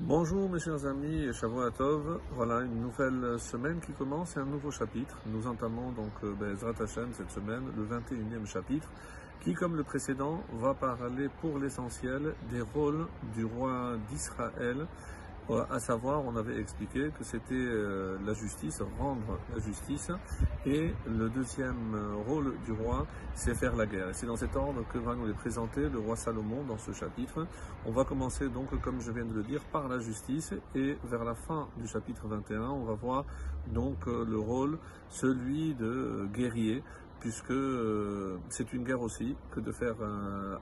Bonjour 0.00 0.48
mes 0.48 0.60
chers 0.60 0.86
amis 0.86 1.24
et 1.24 1.32
Shavuot 1.32 1.72
Voilà 2.36 2.60
une 2.60 2.82
nouvelle 2.82 3.36
semaine 3.40 3.80
qui 3.80 3.90
commence 3.90 4.36
et 4.36 4.38
un 4.38 4.44
nouveau 4.44 4.70
chapitre. 4.70 5.18
Nous 5.26 5.44
entamons 5.48 5.90
donc 5.90 6.12
euh, 6.22 6.34
Bezrat 6.34 6.80
Hashem 6.80 7.08
cette 7.14 7.32
semaine, 7.32 7.64
le 7.76 7.84
21e 7.84 8.46
chapitre, 8.46 8.86
qui 9.40 9.54
comme 9.54 9.74
le 9.74 9.82
précédent 9.82 10.40
va 10.60 10.72
parler 10.72 11.28
pour 11.40 11.58
l'essentiel 11.58 12.34
des 12.48 12.60
rôles 12.60 13.08
du 13.34 13.44
roi 13.44 13.96
d'Israël 14.08 14.86
à 15.70 15.78
savoir, 15.80 16.24
on 16.24 16.36
avait 16.36 16.60
expliqué 16.60 17.10
que 17.18 17.24
c'était 17.24 17.54
euh, 17.54 18.18
la 18.26 18.34
justice, 18.34 18.82
rendre 18.98 19.38
la 19.54 19.60
justice, 19.60 20.10
et 20.66 20.92
le 21.06 21.30
deuxième 21.30 21.94
euh, 21.94 22.16
rôle 22.26 22.54
du 22.66 22.72
roi, 22.72 23.06
c'est 23.34 23.54
faire 23.54 23.74
la 23.74 23.86
guerre. 23.86 24.10
Et 24.10 24.12
c'est 24.12 24.26
dans 24.26 24.36
cet 24.36 24.54
ordre 24.56 24.84
que 24.92 24.98
va 24.98 25.14
nous 25.14 25.26
les 25.26 25.32
présenter 25.32 25.88
le 25.88 25.98
roi 25.98 26.16
Salomon 26.16 26.64
dans 26.64 26.76
ce 26.76 26.92
chapitre. 26.92 27.46
On 27.86 27.92
va 27.92 28.04
commencer 28.04 28.48
donc, 28.48 28.78
comme 28.82 29.00
je 29.00 29.10
viens 29.10 29.24
de 29.24 29.32
le 29.32 29.42
dire, 29.42 29.62
par 29.72 29.88
la 29.88 29.98
justice, 30.00 30.52
et 30.74 30.98
vers 31.04 31.24
la 31.24 31.34
fin 31.34 31.68
du 31.78 31.86
chapitre 31.86 32.26
21, 32.26 32.60
on 32.60 32.84
va 32.84 32.94
voir 32.94 33.24
donc 33.68 34.06
euh, 34.06 34.26
le 34.28 34.38
rôle, 34.38 34.78
celui 35.08 35.74
de 35.74 36.28
guerrier, 36.32 36.82
puisque 37.20 37.54
c'est 38.48 38.72
une 38.72 38.84
guerre 38.84 39.00
aussi 39.00 39.34
que 39.50 39.58
de 39.58 39.72
faire 39.72 39.96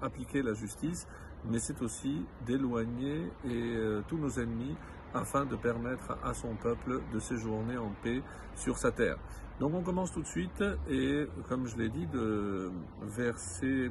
appliquer 0.00 0.40
la 0.40 0.54
justice 0.54 1.06
mais 1.50 1.58
c'est 1.58 1.80
aussi 1.82 2.24
d'éloigner 2.44 3.30
euh, 3.46 4.02
tous 4.08 4.18
nos 4.18 4.30
ennemis 4.30 4.76
afin 5.14 5.44
de 5.44 5.56
permettre 5.56 6.18
à 6.22 6.34
son 6.34 6.54
peuple 6.54 7.00
de 7.12 7.18
séjourner 7.18 7.76
en 7.78 7.92
paix 8.02 8.22
sur 8.54 8.76
sa 8.76 8.90
terre. 8.90 9.16
Donc 9.60 9.72
on 9.74 9.82
commence 9.82 10.12
tout 10.12 10.22
de 10.22 10.26
suite 10.26 10.62
et 10.88 11.26
comme 11.48 11.66
je 11.66 11.76
l'ai 11.76 11.88
dit, 11.88 12.06
de 12.06 12.70
verset 13.02 13.90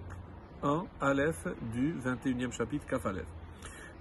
1, 0.61 0.85
Aleph 1.01 1.47
du 1.73 1.95
21e 1.95 2.51
chapitre 2.51 2.85
Kaf. 2.85 3.07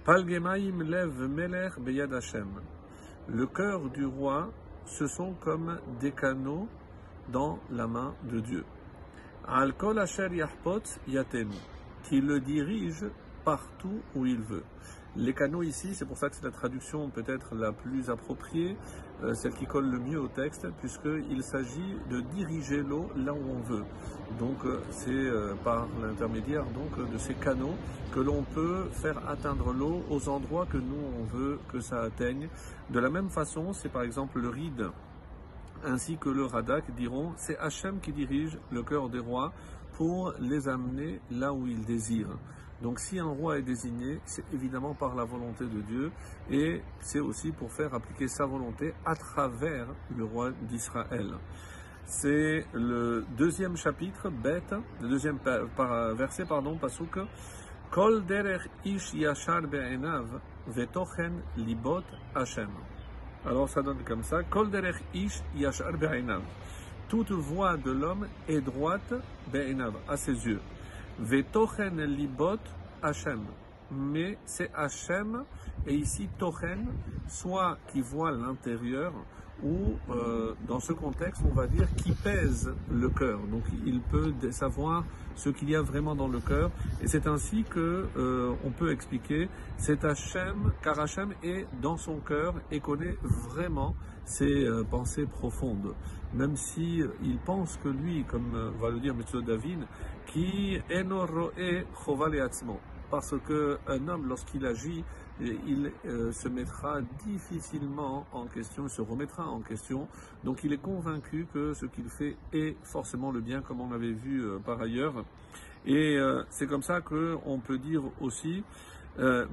Palgemaim 0.03 0.83
lev 0.83 1.27
meler 1.27 1.69
beyad 1.79 2.13
Hashem. 2.13 2.61
Le 3.27 3.47
cœur 3.47 3.89
du 3.89 4.05
roi, 4.05 4.51
ce 4.85 5.07
sont 5.07 5.33
comme 5.41 5.79
des 5.99 6.11
canaux 6.11 6.67
dans 7.29 7.57
la 7.71 7.87
main 7.87 8.13
de 8.23 8.39
Dieu. 8.39 8.63
Al 9.47 9.73
kol 9.73 9.97
asher 9.97 10.29
yahpot 10.31 10.83
yatenu, 11.07 11.55
qui 12.03 12.21
le 12.21 12.39
dirige 12.39 13.05
partout 13.45 14.01
où 14.15 14.25
il 14.25 14.41
veut. 14.41 14.63
Les 15.17 15.33
canaux 15.33 15.63
ici, 15.63 15.95
c'est 15.95 16.03
pour 16.03 16.17
ça 16.17 16.29
que 16.29 16.35
c'est 16.35 16.43
la 16.43 16.51
traduction 16.51 17.09
peut-être 17.09 17.55
la 17.55 17.71
plus 17.71 18.09
appropriée, 18.09 18.75
euh, 19.23 19.33
celle 19.33 19.53
qui 19.53 19.65
colle 19.65 19.89
le 19.89 19.97
mieux 19.97 20.19
au 20.19 20.27
texte, 20.27 20.67
puisqu'il 20.79 21.41
s'agit 21.41 21.95
de 22.09 22.19
diriger 22.19 22.83
l'eau 22.83 23.09
là 23.15 23.33
où 23.33 23.39
on 23.49 23.61
veut. 23.61 23.85
Donc 24.39 24.65
euh, 24.65 24.81
c'est 24.89 25.11
euh, 25.11 25.53
par 25.63 25.87
l'intermédiaire 26.01 26.65
donc 26.65 27.09
de 27.09 27.17
ces 27.17 27.33
canaux 27.35 27.75
que 28.13 28.19
l'on 28.19 28.43
peut 28.43 28.89
faire 28.91 29.29
atteindre 29.29 29.71
l'eau 29.71 30.03
aux 30.09 30.27
endroits 30.27 30.65
que 30.65 30.77
nous 30.77 31.03
on 31.17 31.23
veut 31.23 31.59
que 31.71 31.79
ça 31.79 32.01
atteigne. 32.01 32.49
De 32.89 32.99
la 32.99 33.09
même 33.09 33.29
façon, 33.29 33.71
c'est 33.71 33.89
par 33.89 34.01
exemple 34.01 34.41
le 34.41 34.49
ride 34.49 34.89
ainsi 35.85 36.17
que 36.17 36.29
le 36.29 36.45
radak 36.45 36.93
diront 36.95 37.33
c'est 37.37 37.57
Hachem 37.59 37.99
qui 37.99 38.11
dirige 38.11 38.57
le 38.71 38.83
cœur 38.83 39.07
des 39.07 39.19
rois 39.19 39.53
pour 39.95 40.33
les 40.39 40.67
amener 40.67 41.19
là 41.31 41.53
où 41.53 41.67
il 41.67 41.83
désire. 41.85 42.27
Donc 42.81 42.99
si 42.99 43.17
un 43.19 43.25
roi 43.25 43.57
est 43.57 43.61
désigné, 43.61 44.19
c'est 44.25 44.43
évidemment 44.53 44.93
par 44.93 45.15
la 45.15 45.23
volonté 45.23 45.65
de 45.65 45.81
Dieu 45.81 46.11
et 46.51 46.81
c'est 46.99 47.21
aussi 47.21 47.51
pour 47.51 47.71
faire 47.71 47.93
appliquer 47.93 48.27
sa 48.27 48.45
volonté 48.45 48.93
à 49.05 49.15
travers 49.15 49.87
le 50.15 50.25
roi 50.25 50.51
d'Israël. 50.63 51.35
C'est 52.03 52.65
le 52.73 53.25
deuxième 53.37 53.77
chapitre, 53.77 54.29
bête, 54.29 54.75
le 55.01 55.07
deuxième 55.07 55.39
verset, 56.15 56.45
pardon, 56.45 56.77
pasuk. 56.77 57.17
Kol 57.91 58.23
ish 58.83 59.13
yashar 59.13 59.61
be'enav 59.61 60.41
vetochen 60.67 61.41
libot 61.55 62.03
Hashem. 62.35 62.69
Alors 63.45 63.69
ça 63.69 63.81
donne 63.81 64.03
comme 64.03 64.23
ça, 64.23 64.43
Kol 64.43 64.69
derech 64.69 64.97
ish 65.13 65.41
yashar 65.55 65.93
be'enav. 65.93 66.41
Toute 67.07 67.31
voix 67.31 67.77
de 67.77 67.91
l'homme 67.91 68.27
est 68.47 68.61
droite 68.61 69.13
à 70.07 70.17
ses 70.17 70.47
yeux. 70.47 70.61
Vetochen 71.19 72.01
libot 72.01 72.57
Hachem. 73.01 73.41
Mais 73.91 74.37
c'est 74.45 74.71
Hachem, 74.73 75.43
et 75.85 75.93
ici 75.93 76.27
Tochen, 76.39 76.87
soit 77.27 77.77
qui 77.91 78.01
voit 78.01 78.31
l'intérieur, 78.31 79.13
ou 79.63 79.95
euh, 80.09 80.53
dans 80.67 80.79
ce 80.79 80.93
contexte, 80.93 81.41
on 81.49 81.53
va 81.53 81.67
dire 81.67 81.87
qui 81.95 82.11
pèse 82.11 82.73
le 82.91 83.09
cœur. 83.09 83.39
Donc 83.51 83.63
il 83.85 84.01
peut 84.01 84.33
savoir 84.51 85.03
ce 85.35 85.49
qu'il 85.49 85.69
y 85.69 85.75
a 85.75 85.81
vraiment 85.81 86.15
dans 86.15 86.27
le 86.27 86.39
cœur, 86.39 86.71
et 87.01 87.07
c'est 87.07 87.27
ainsi 87.27 87.63
que 87.63 88.07
euh, 88.17 88.53
on 88.63 88.71
peut 88.71 88.91
expliquer 88.91 89.49
c'est 89.77 90.03
Hachem, 90.05 90.71
car 90.81 90.99
Hachem 90.99 91.33
est 91.43 91.65
dans 91.81 91.97
son 91.97 92.17
cœur 92.17 92.55
et 92.71 92.79
connaît 92.79 93.17
vraiment 93.21 93.95
ses 94.25 94.65
euh, 94.65 94.83
pensées 94.83 95.25
profondes. 95.25 95.93
Même 96.33 96.55
si 96.57 97.01
il 97.23 97.37
pense 97.37 97.77
que 97.77 97.87
lui, 97.87 98.25
comme 98.25 98.71
va 98.81 98.89
le 98.89 98.99
dire 98.99 99.13
M. 99.13 99.41
David, 99.41 99.79
qui 100.27 100.77
enoroe 100.91 101.51
atzmo 102.43 102.79
parce 103.09 103.35
qu'un 103.47 104.07
homme, 104.07 104.27
lorsqu'il 104.27 104.65
agit, 104.65 105.03
il 105.41 105.91
euh, 106.05 106.31
se 106.31 106.47
mettra 106.47 107.01
difficilement 107.25 108.25
en 108.31 108.45
question, 108.45 108.85
il 108.85 108.89
se 108.89 109.01
remettra 109.01 109.47
en 109.47 109.59
question. 109.59 110.07
Donc 110.43 110.63
il 110.63 110.73
est 110.73 110.81
convaincu 110.81 111.47
que 111.53 111.73
ce 111.73 111.85
qu'il 111.85 112.09
fait 112.09 112.37
est 112.53 112.75
forcément 112.83 113.31
le 113.31 113.41
bien, 113.41 113.61
comme 113.61 113.81
on 113.81 113.89
l'avait 113.89 114.13
vu 114.13 114.43
euh, 114.43 114.59
par 114.59 114.81
ailleurs. 114.81 115.25
Et 115.85 116.17
euh, 116.17 116.43
c'est 116.49 116.67
comme 116.67 116.83
ça 116.83 117.01
qu'on 117.01 117.59
peut 117.59 117.77
dire 117.77 118.03
aussi, 118.21 118.63
Ba 119.17 119.45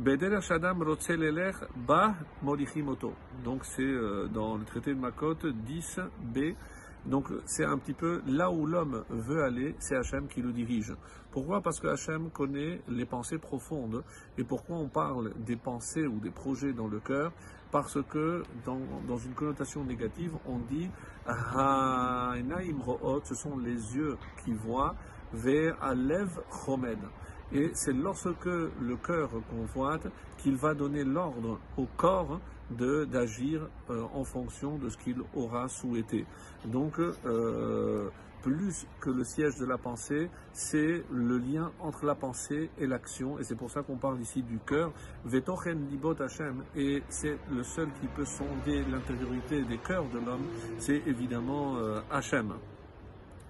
Donc 3.44 3.64
c'est 3.64 3.94
dans 4.34 4.56
le 4.56 4.64
traité 4.64 4.93
de 4.93 4.99
Makot 4.99 5.34
10b. 5.34 6.56
Donc 7.06 7.28
c'est 7.46 7.64
un 7.64 7.78
petit 7.78 7.94
peu 7.94 8.22
là 8.26 8.50
où 8.50 8.66
l'homme 8.66 9.04
veut 9.10 9.42
aller, 9.42 9.74
c'est 9.80 9.96
Hachem 9.96 10.28
qui 10.28 10.40
le 10.40 10.52
dirige. 10.52 10.94
Pourquoi? 11.32 11.60
Parce 11.60 11.80
que 11.80 11.88
Hachem 11.88 12.30
connaît 12.30 12.80
les 12.88 13.06
pensées 13.06 13.38
profondes. 13.38 14.04
Et 14.38 14.44
pourquoi 14.44 14.76
on 14.76 14.88
parle 14.88 15.32
des 15.36 15.56
pensées 15.56 16.06
ou 16.06 16.20
des 16.20 16.30
projets 16.30 16.72
dans 16.72 16.88
le 16.88 17.00
cœur? 17.00 17.32
Parce 17.72 17.98
que 18.08 18.42
dans, 18.66 19.16
une 19.16 19.32
connotation 19.32 19.82
négative, 19.82 20.32
on 20.46 20.58
dit 20.58 20.90
ce 21.26 23.34
sont 23.34 23.58
les 23.58 23.96
yeux 23.96 24.19
qui 24.44 24.52
voient, 24.52 24.94
vers 25.32 25.82
Alev 25.82 26.38
Chomed. 26.50 26.98
Et 27.54 27.70
c'est 27.74 27.92
lorsque 27.92 28.44
le 28.44 28.96
cœur 28.96 29.30
convoite 29.50 30.06
qu'il 30.38 30.56
va 30.56 30.74
donner 30.74 31.04
l'ordre 31.04 31.58
au 31.76 31.86
corps 31.96 32.40
d'agir 32.72 33.68
euh, 33.90 34.02
en 34.14 34.24
fonction 34.24 34.78
de 34.78 34.88
ce 34.88 34.96
qu'il 34.98 35.16
aura 35.34 35.68
souhaité. 35.68 36.26
Donc, 36.64 36.98
euh, 36.98 38.08
plus 38.42 38.86
que 39.00 39.10
le 39.10 39.24
siège 39.24 39.56
de 39.56 39.64
la 39.64 39.78
pensée, 39.78 40.28
c'est 40.52 41.04
le 41.10 41.38
lien 41.38 41.70
entre 41.80 42.04
la 42.04 42.14
pensée 42.14 42.70
et 42.78 42.86
l'action, 42.86 43.38
et 43.38 43.44
c'est 43.44 43.54
pour 43.54 43.70
ça 43.70 43.82
qu'on 43.82 43.96
parle 43.96 44.20
ici 44.20 44.42
du 44.42 44.58
cœur. 44.58 44.92
Libot 45.24 46.20
Hashem, 46.20 46.64
et 46.76 47.02
c'est 47.08 47.38
le 47.50 47.62
seul 47.62 47.88
qui 48.00 48.08
peut 48.08 48.24
sonder 48.24 48.84
l'intériorité 48.90 49.62
des 49.62 49.78
cœurs 49.78 50.08
de 50.08 50.18
l'homme, 50.18 50.44
c'est 50.78 51.02
évidemment 51.06 51.76
euh, 51.76 52.00
Hachem. 52.10 52.54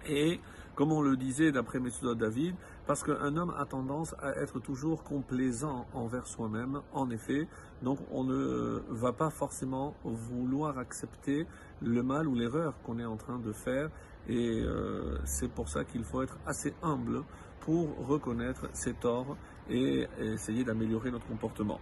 Et 0.07 0.41
comme 0.75 0.93
on 0.93 1.03
le 1.03 1.17
disait 1.17 1.53
d'après 1.53 1.81
Messoud 1.81 2.19
David, 2.19 2.55
parce 2.87 3.03
qu'un 3.05 3.37
homme 3.37 3.55
a 3.59 3.65
tendance 3.65 4.15
à 4.21 4.31
être 4.37 4.59
toujours 4.59 5.05
complaisant 5.05 5.87
envers 5.95 6.27
soi-même, 6.27 6.81
en 6.93 7.11
effet, 7.11 7.47
donc 7.83 7.99
on 8.11 8.25
ne 8.25 8.83
va 8.89 9.13
pas 9.13 9.31
forcément 9.31 9.95
vouloir 10.05 10.79
accepter 10.79 11.47
le 11.81 12.03
mal 12.03 12.27
ou 12.27 12.35
l'erreur 12.35 12.75
qu'on 12.83 12.99
est 12.99 13.05
en 13.05 13.17
train 13.17 13.39
de 13.39 13.53
faire, 13.53 13.91
et 14.29 14.61
euh, 14.63 15.19
c'est 15.25 15.51
pour 15.51 15.69
ça 15.69 15.85
qu'il 15.85 16.05
faut 16.05 16.23
être 16.23 16.39
assez 16.47 16.75
humble 16.83 17.23
pour 17.61 18.07
reconnaître 18.07 18.69
ses 18.73 18.95
torts 18.95 19.37
et 19.71 20.07
essayer 20.19 20.65
d'améliorer 20.65 21.11
notre 21.11 21.27
comportement. 21.27 21.81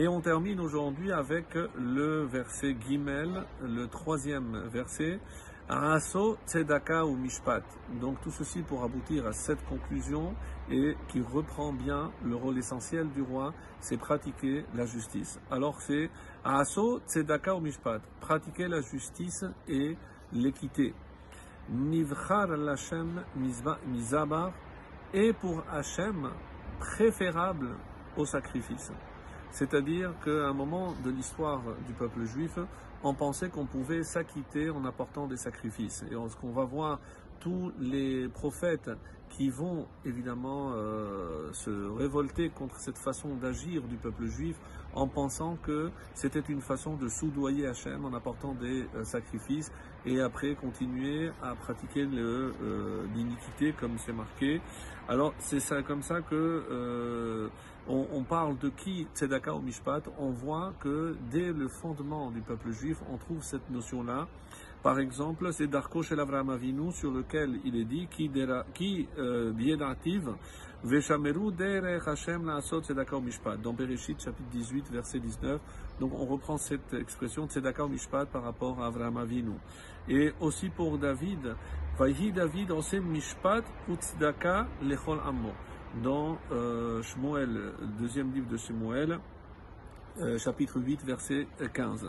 Et 0.00 0.06
on 0.06 0.20
termine 0.20 0.60
aujourd'hui 0.60 1.10
avec 1.10 1.56
le 1.76 2.22
verset 2.22 2.76
Gimel, 2.86 3.42
le 3.64 3.88
troisième 3.88 4.68
verset. 4.68 5.18
Araso, 5.68 6.38
Tzedaka 6.46 7.04
ou 7.04 7.16
Mishpat. 7.16 7.64
Donc 8.00 8.20
tout 8.20 8.30
ceci 8.30 8.62
pour 8.62 8.84
aboutir 8.84 9.26
à 9.26 9.32
cette 9.32 9.60
conclusion 9.64 10.36
et 10.70 10.96
qui 11.08 11.20
reprend 11.20 11.72
bien 11.72 12.12
le 12.24 12.36
rôle 12.36 12.58
essentiel 12.58 13.10
du 13.10 13.22
roi, 13.22 13.52
c'est 13.80 13.96
pratiquer 13.96 14.64
la 14.76 14.86
justice. 14.86 15.40
Alors 15.50 15.82
c'est 15.82 16.10
Araso, 16.44 17.00
Tzedaka 17.08 17.56
ou 17.56 17.60
Mishpat. 17.60 18.00
Pratiquer 18.20 18.68
la 18.68 18.82
justice 18.82 19.44
et 19.66 19.96
l'équité. 20.32 20.94
Nivchar 21.70 22.46
l'Hachem 22.56 23.24
Mizabar 23.34 24.52
et 25.12 25.32
pour 25.32 25.64
Hachem 25.68 26.30
préférable 26.78 27.70
au 28.16 28.24
sacrifice. 28.24 28.92
C'est-à-dire 29.58 30.12
qu'à 30.24 30.46
un 30.46 30.52
moment 30.52 30.94
de 31.04 31.10
l'histoire 31.10 31.60
du 31.88 31.92
peuple 31.92 32.24
juif, 32.26 32.60
on 33.02 33.12
pensait 33.12 33.48
qu'on 33.48 33.66
pouvait 33.66 34.04
s'acquitter 34.04 34.70
en 34.70 34.84
apportant 34.84 35.26
des 35.26 35.36
sacrifices. 35.36 36.04
Et 36.12 36.14
ce 36.14 36.36
qu'on 36.36 36.52
va 36.52 36.62
voir, 36.62 37.00
tous 37.40 37.72
les 37.80 38.28
prophètes 38.28 38.88
qui 39.30 39.50
vont 39.50 39.88
évidemment 40.04 40.70
euh, 40.74 41.52
se 41.52 41.70
révolter 41.70 42.50
contre 42.50 42.78
cette 42.78 42.98
façon 42.98 43.34
d'agir 43.34 43.82
du 43.82 43.96
peuple 43.96 44.26
juif 44.26 44.54
en 44.94 45.08
pensant 45.08 45.56
que 45.56 45.90
c'était 46.14 46.44
une 46.48 46.60
façon 46.60 46.94
de 46.94 47.08
soudoyer 47.08 47.66
Hachem 47.66 48.04
en 48.04 48.14
apportant 48.14 48.54
des 48.54 48.86
euh, 48.94 49.02
sacrifices 49.02 49.72
et 50.06 50.20
après 50.20 50.54
continuer 50.54 51.32
à 51.42 51.56
pratiquer 51.56 52.08
euh, 52.14 53.04
l'iniquité 53.12 53.72
comme 53.72 53.98
c'est 53.98 54.12
marqué. 54.12 54.60
Alors 55.08 55.34
c'est 55.40 55.60
ça 55.60 55.82
comme 55.82 56.02
ça 56.02 56.20
que 56.20 57.50
on, 57.88 58.22
parle 58.22 58.58
de 58.58 58.68
qui 58.68 59.06
Tzedaka 59.14 59.54
ou 59.54 59.60
Mishpat, 59.60 60.02
on 60.18 60.30
voit 60.30 60.74
que 60.80 61.16
dès 61.30 61.52
le 61.52 61.68
fondement 61.68 62.30
du 62.30 62.40
peuple 62.40 62.70
juif, 62.70 62.98
on 63.10 63.16
trouve 63.16 63.42
cette 63.42 63.70
notion-là. 63.70 64.28
Par 64.82 65.00
exemple, 65.00 65.52
c'est 65.52 65.66
Darko 65.66 66.02
Shel 66.02 66.20
Avinu 66.20 66.92
sur 66.92 67.10
lequel 67.10 67.58
il 67.64 67.76
est 67.76 67.84
dit 67.84 68.06
qui 68.10 68.30
qui 68.74 69.08
biedativ 69.54 70.30
veshameru 70.84 71.50
derech 71.52 72.06
Hashem 72.06 72.46
laasot 72.46 72.82
tzedaka 72.82 73.16
ou 73.16 73.20
mishpat 73.20 73.56
dans 73.56 73.72
Bereshit 73.72 74.20
chapitre 74.20 74.48
18 74.50 74.92
verset 74.92 75.18
19. 75.18 75.60
Donc 76.00 76.12
on 76.14 76.24
reprend 76.24 76.56
cette 76.56 76.94
expression 76.94 77.48
tzedaka 77.48 77.84
ou 77.84 77.88
mishpat 77.88 78.26
par 78.26 78.44
rapport 78.44 78.80
à 78.80 78.86
Avram 78.86 79.16
Avinu. 79.16 79.54
Et 80.08 80.32
aussi 80.40 80.68
pour 80.68 80.96
David, 80.98 81.56
Vayhi 81.98 82.32
David 82.32 82.70
enseigne 82.70 83.02
mishpat 83.02 83.64
ou 83.88 83.96
tzedaka 83.96 84.68
lechol 84.82 85.18
ammo 85.26 85.50
dans 86.02 86.38
euh, 86.52 87.02
deuxième 87.98 88.32
livre 88.32 88.48
de 88.48 88.56
Shmuel, 88.56 89.18
euh, 90.20 90.38
chapitre 90.38 90.80
8, 90.80 91.04
verset 91.04 91.46
15. 91.72 92.06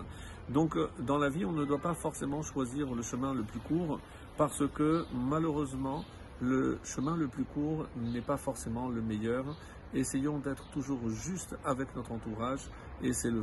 Donc, 0.49 0.75
euh, 0.75 0.89
dans 0.99 1.17
la 1.17 1.29
vie, 1.29 1.45
on 1.45 1.51
ne 1.51 1.65
doit 1.65 1.79
pas 1.79 1.93
forcément 1.93 2.41
choisir 2.41 2.93
le 2.93 3.01
chemin 3.01 3.33
le 3.33 3.43
plus 3.43 3.59
court 3.59 3.99
parce 4.37 4.63
que 4.73 5.05
malheureusement, 5.13 6.03
le 6.41 6.79
chemin 6.83 7.15
le 7.15 7.27
plus 7.27 7.43
court 7.43 7.85
n'est 7.97 8.21
pas 8.21 8.37
forcément 8.37 8.89
le 8.89 9.01
meilleur. 9.01 9.45
Essayons 9.93 10.39
d'être 10.39 10.69
toujours 10.71 11.09
juste 11.09 11.55
avec 11.65 11.95
notre 11.95 12.11
entourage 12.11 12.61
et 13.03 13.13
c'est 13.13 13.31
le 13.31 13.37